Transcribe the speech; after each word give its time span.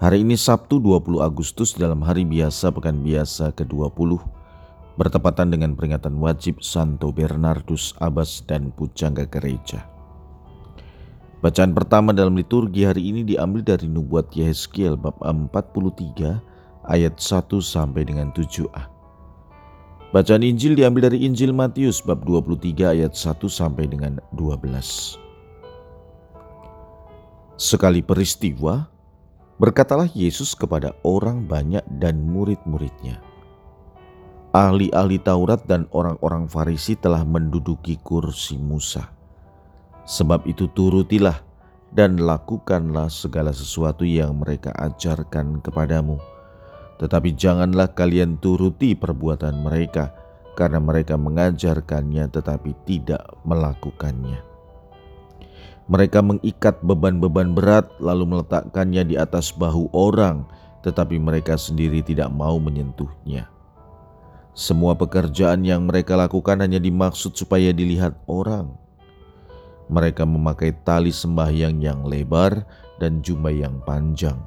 Hari 0.00 0.24
ini 0.24 0.32
Sabtu 0.32 0.80
20 0.80 1.20
Agustus 1.20 1.76
dalam 1.76 2.00
hari 2.00 2.24
biasa 2.24 2.72
pekan 2.72 3.04
biasa 3.04 3.52
ke-20 3.52 4.16
bertepatan 4.96 5.52
dengan 5.52 5.76
peringatan 5.76 6.16
wajib 6.16 6.64
Santo 6.64 7.12
Bernardus 7.12 7.92
Abbas 8.00 8.40
dan 8.48 8.72
Pujangga 8.72 9.28
Gereja. 9.28 9.84
Bacaan 11.44 11.76
pertama 11.76 12.16
dalam 12.16 12.32
liturgi 12.32 12.88
hari 12.88 13.12
ini 13.12 13.28
diambil 13.28 13.60
dari 13.60 13.92
Nubuat 13.92 14.32
Yehezkiel 14.32 14.96
bab 14.96 15.20
43 15.20 15.68
ayat 16.88 17.20
1 17.20 17.60
sampai 17.60 18.00
dengan 18.08 18.32
7a. 18.32 18.88
Bacaan 20.16 20.40
Injil 20.40 20.80
diambil 20.80 21.12
dari 21.12 21.28
Injil 21.28 21.52
Matius 21.52 22.00
bab 22.00 22.24
23 22.24 22.96
ayat 22.96 23.12
1 23.12 23.36
sampai 23.52 23.84
dengan 23.84 24.16
12. 24.32 24.64
Sekali 27.60 28.00
peristiwa, 28.00 28.88
Berkatalah 29.60 30.08
Yesus 30.16 30.56
kepada 30.56 30.96
orang 31.04 31.44
banyak 31.44 31.84
dan 32.00 32.24
murid-muridnya, 32.24 33.20
Ahli-ahli 34.56 35.20
Taurat 35.20 35.60
dan 35.68 35.84
orang-orang 35.92 36.48
Farisi 36.48 36.96
telah 36.96 37.28
menduduki 37.28 38.00
kursi 38.00 38.56
Musa. 38.56 39.12
Sebab 40.08 40.48
itu 40.48 40.64
turutilah 40.72 41.44
dan 41.92 42.18
lakukanlah 42.18 43.12
segala 43.12 43.52
sesuatu 43.52 44.02
yang 44.02 44.40
mereka 44.40 44.72
ajarkan 44.80 45.60
kepadamu. 45.60 46.16
Tetapi 46.96 47.36
janganlah 47.36 47.92
kalian 47.92 48.40
turuti 48.40 48.96
perbuatan 48.96 49.60
mereka, 49.60 50.16
karena 50.56 50.80
mereka 50.80 51.20
mengajarkannya 51.20 52.32
tetapi 52.32 52.72
tidak 52.88 53.28
melakukannya. 53.44 54.49
Mereka 55.90 56.22
mengikat 56.22 56.78
beban-beban 56.86 57.50
berat 57.50 57.90
lalu 57.98 58.30
meletakkannya 58.30 59.02
di 59.10 59.18
atas 59.18 59.50
bahu 59.50 59.90
orang, 59.90 60.46
tetapi 60.86 61.18
mereka 61.18 61.58
sendiri 61.58 61.98
tidak 61.98 62.30
mau 62.30 62.62
menyentuhnya. 62.62 63.50
Semua 64.54 64.94
pekerjaan 64.94 65.66
yang 65.66 65.90
mereka 65.90 66.14
lakukan 66.14 66.62
hanya 66.62 66.78
dimaksud 66.78 67.34
supaya 67.34 67.74
dilihat 67.74 68.14
orang. 68.30 68.70
Mereka 69.90 70.22
memakai 70.22 70.78
tali 70.86 71.10
sembahyang 71.10 71.82
yang 71.82 72.06
lebar 72.06 72.62
dan 73.02 73.18
jubah 73.18 73.50
yang 73.50 73.82
panjang. 73.82 74.38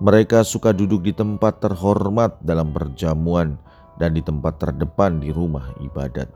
Mereka 0.00 0.40
suka 0.40 0.72
duduk 0.72 1.04
di 1.04 1.12
tempat 1.12 1.60
terhormat 1.60 2.40
dalam 2.40 2.72
perjamuan 2.72 3.60
dan 4.00 4.16
di 4.16 4.24
tempat 4.24 4.56
terdepan 4.56 5.20
di 5.20 5.28
rumah 5.28 5.68
ibadat. 5.84 6.32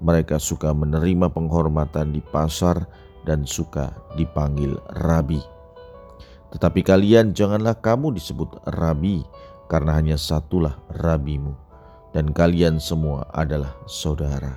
Mereka 0.00 0.40
suka 0.40 0.72
menerima 0.72 1.28
penghormatan 1.28 2.16
di 2.16 2.24
pasar 2.24 2.88
dan 3.28 3.44
suka 3.44 3.92
dipanggil 4.16 4.80
rabi. 5.04 5.44
Tetapi 6.48 6.80
kalian 6.80 7.36
janganlah 7.36 7.76
kamu 7.76 8.16
disebut 8.16 8.64
rabi, 8.80 9.20
karena 9.68 10.00
hanya 10.00 10.16
satulah 10.16 10.80
rabimu, 10.96 11.52
dan 12.16 12.32
kalian 12.32 12.80
semua 12.80 13.28
adalah 13.36 13.76
saudara. 13.84 14.56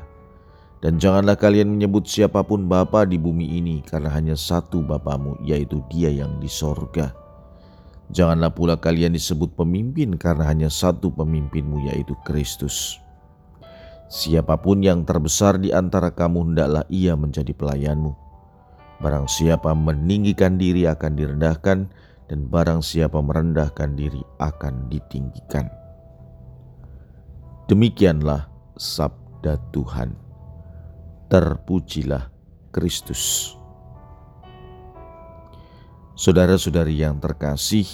Dan 0.80 0.98
janganlah 0.98 1.36
kalian 1.38 1.78
menyebut 1.78 2.08
siapa 2.08 2.42
pun 2.42 2.66
Bapa 2.66 3.04
di 3.04 3.20
bumi 3.20 3.60
ini, 3.60 3.84
karena 3.84 4.10
hanya 4.16 4.40
satu 4.40 4.82
Bapamu, 4.82 5.38
yaitu 5.44 5.84
Dia 5.92 6.10
yang 6.10 6.40
di 6.40 6.48
sorga. 6.48 7.14
Janganlah 8.10 8.56
pula 8.56 8.80
kalian 8.80 9.14
disebut 9.14 9.54
pemimpin, 9.54 10.16
karena 10.16 10.48
hanya 10.48 10.74
satu 10.74 11.14
pemimpinmu, 11.14 11.92
yaitu 11.92 12.18
Kristus. 12.26 12.98
Siapa 14.10 14.58
pun 14.60 14.82
yang 14.82 15.06
terbesar 15.06 15.62
di 15.62 15.70
antara 15.70 16.10
kamu, 16.12 16.52
hendaklah 16.52 16.84
ia 16.90 17.14
menjadi 17.14 17.54
pelayanmu. 17.54 18.31
Barang 19.02 19.26
siapa 19.26 19.74
meninggikan 19.74 20.62
diri 20.62 20.86
akan 20.86 21.18
direndahkan, 21.18 21.90
dan 22.30 22.48
barang 22.48 22.86
siapa 22.86 23.18
merendahkan 23.20 23.98
diri 23.98 24.22
akan 24.40 24.88
ditinggikan. 24.88 25.68
Demikianlah 27.66 28.46
sabda 28.78 29.58
Tuhan. 29.74 30.14
Terpujilah 31.28 32.30
Kristus. 32.70 33.56
Saudara-saudari 36.14 37.02
yang 37.02 37.18
terkasih, 37.18 37.90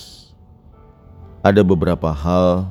ada 1.40 1.64
beberapa 1.64 2.12
hal 2.12 2.68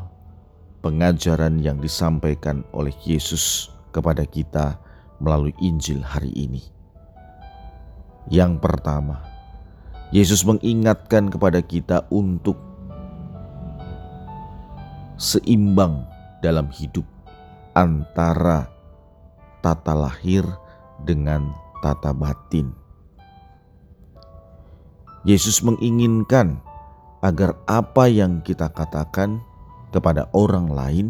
pengajaran 0.84 1.58
yang 1.64 1.80
disampaikan 1.80 2.60
oleh 2.76 2.92
Yesus 3.02 3.72
kepada 3.90 4.28
kita 4.28 4.76
melalui 5.18 5.56
Injil 5.64 6.04
hari 6.04 6.30
ini. 6.36 6.75
Yang 8.26 8.58
pertama, 8.58 9.22
Yesus 10.10 10.42
mengingatkan 10.42 11.30
kepada 11.30 11.62
kita 11.62 12.10
untuk 12.10 12.58
seimbang 15.14 16.02
dalam 16.42 16.66
hidup 16.74 17.06
antara 17.78 18.66
tata 19.62 19.94
lahir 19.94 20.42
dengan 21.06 21.54
tata 21.82 22.10
batin. 22.10 22.74
Yesus 25.26 25.62
menginginkan 25.62 26.58
agar 27.22 27.58
apa 27.66 28.06
yang 28.06 28.42
kita 28.42 28.70
katakan 28.70 29.42
kepada 29.90 30.30
orang 30.34 30.70
lain 30.70 31.06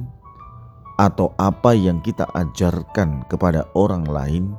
atau 0.97 1.33
apa 1.37 1.77
yang 1.77 2.01
kita 2.01 2.25
ajarkan 2.33 3.25
kepada 3.29 3.69
orang 3.77 4.09
lain 4.09 4.57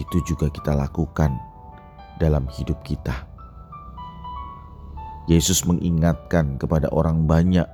itu 0.00 0.24
juga 0.24 0.48
kita 0.48 0.72
lakukan 0.72 1.49
dalam 2.20 2.44
hidup 2.52 2.78
kita. 2.84 3.26
Yesus 5.26 5.64
mengingatkan 5.64 6.60
kepada 6.60 6.92
orang 6.92 7.24
banyak, 7.24 7.66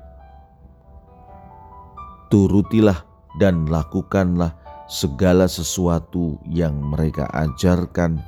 "Turutilah 2.31 3.03
dan 3.43 3.67
lakukanlah 3.67 4.55
segala 4.87 5.51
sesuatu 5.51 6.39
yang 6.47 6.79
mereka 6.79 7.27
ajarkan." 7.35 8.23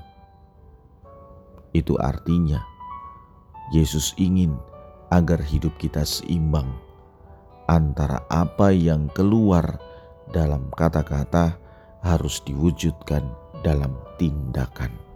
Itu 1.70 1.94
artinya 2.00 2.58
Yesus 3.70 4.16
ingin 4.16 4.56
agar 5.12 5.40
hidup 5.44 5.76
kita 5.76 6.04
seimbang 6.04 6.68
antara 7.68 8.24
apa 8.32 8.72
yang 8.72 9.12
keluar 9.12 9.76
dalam 10.32 10.72
kata-kata 10.72 11.60
harus 12.00 12.40
diwujudkan 12.48 13.28
dalam 13.60 13.92
tindakan. 14.16 15.07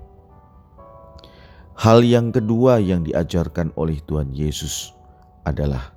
Hal 1.82 2.06
yang 2.06 2.30
kedua 2.30 2.78
yang 2.78 3.02
diajarkan 3.02 3.74
oleh 3.74 3.98
Tuhan 4.06 4.30
Yesus 4.30 4.94
adalah 5.42 5.90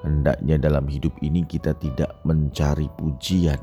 hendaknya 0.00 0.56
dalam 0.56 0.88
hidup 0.88 1.12
ini 1.20 1.44
kita 1.44 1.76
tidak 1.76 2.16
mencari 2.24 2.88
pujian, 2.96 3.60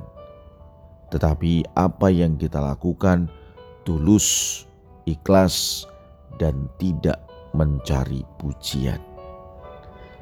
tetapi 1.09 1.65
apa 1.73 2.13
yang 2.13 2.37
kita 2.37 2.61
lakukan 2.61 3.33
tulus, 3.81 4.61
ikhlas, 5.09 5.89
dan 6.37 6.69
tidak 6.77 7.17
mencari 7.57 8.21
pujian. 8.37 9.01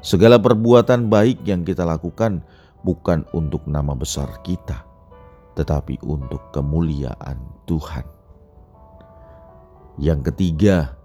Segala 0.00 0.40
perbuatan 0.40 1.12
baik 1.12 1.44
yang 1.44 1.60
kita 1.60 1.84
lakukan 1.84 2.40
bukan 2.88 3.28
untuk 3.36 3.68
nama 3.68 3.92
besar 3.92 4.32
kita, 4.40 4.80
tetapi 5.60 6.00
untuk 6.08 6.40
kemuliaan 6.56 7.36
Tuhan. 7.68 8.08
Yang 10.00 10.32
ketiga, 10.32 10.97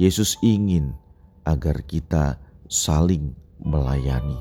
Yesus 0.00 0.40
ingin 0.40 0.96
agar 1.44 1.84
kita 1.84 2.40
saling 2.72 3.36
melayani. 3.60 4.40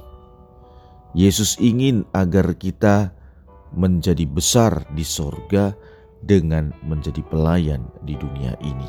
Yesus 1.12 1.60
ingin 1.60 2.08
agar 2.16 2.56
kita 2.56 3.12
menjadi 3.76 4.24
besar 4.24 4.88
di 4.96 5.04
sorga 5.04 5.76
dengan 6.24 6.72
menjadi 6.88 7.20
pelayan 7.28 7.84
di 8.08 8.16
dunia 8.16 8.56
ini. 8.64 8.88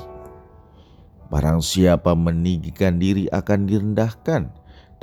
Barang 1.26 1.58
siapa 1.58 2.14
meninggikan 2.14 3.02
diri 3.02 3.26
akan 3.26 3.66
direndahkan, 3.66 4.42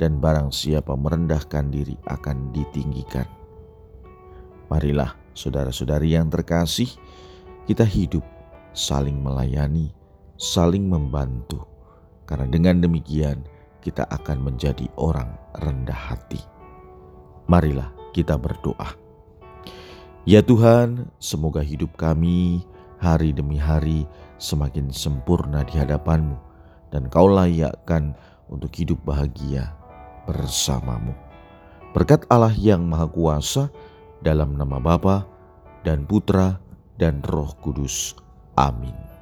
dan 0.00 0.12
barang 0.24 0.48
siapa 0.48 0.96
merendahkan 0.96 1.68
diri 1.68 2.00
akan 2.08 2.48
ditinggikan. 2.48 3.28
Marilah, 4.72 5.12
saudara-saudari 5.36 6.16
yang 6.16 6.32
terkasih, 6.32 6.88
kita 7.68 7.84
hidup 7.84 8.24
saling 8.72 9.20
melayani 9.20 9.92
saling 10.38 10.86
membantu, 10.86 11.66
karena 12.24 12.46
dengan 12.46 12.78
demikian 12.78 13.42
kita 13.82 14.06
akan 14.06 14.46
menjadi 14.46 14.86
orang 14.94 15.34
rendah 15.58 15.98
hati. 15.98 16.38
Marilah 17.50 17.90
kita 18.14 18.38
berdoa. 18.38 18.94
Ya 20.28 20.44
Tuhan, 20.44 21.10
semoga 21.18 21.64
hidup 21.64 21.98
kami 21.98 22.62
hari 23.02 23.34
demi 23.34 23.58
hari 23.58 24.06
semakin 24.38 24.94
sempurna 24.94 25.66
di 25.66 25.74
hadapan-Mu 25.74 26.38
dan 26.94 27.10
Kau 27.10 27.26
layakkan 27.26 28.14
untuk 28.46 28.70
hidup 28.76 29.00
bahagia 29.02 29.74
bersamamu. 30.28 31.16
Berkat 31.96 32.28
Allah 32.28 32.52
yang 32.52 32.84
Maha 32.84 33.08
Kuasa 33.08 33.72
dalam 34.20 34.54
nama 34.54 34.76
Bapa 34.76 35.24
dan 35.82 36.04
Putra 36.04 36.60
dan 37.00 37.24
Roh 37.24 37.56
Kudus. 37.64 38.12
Amin. 38.60 39.17